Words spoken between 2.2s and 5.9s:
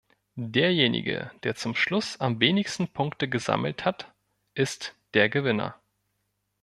wenigsten Punkte gesammelt hat, ist der Gewinner.